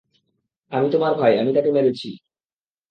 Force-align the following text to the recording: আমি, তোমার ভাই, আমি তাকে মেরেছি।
আমি, 0.71 0.87
তোমার 0.91 1.13
ভাই, 1.15 1.33
আমি 1.39 1.51
তাকে 1.53 1.69
মেরেছি। 1.71 2.07